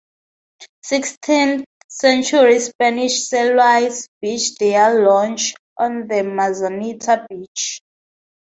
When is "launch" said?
5.05-5.53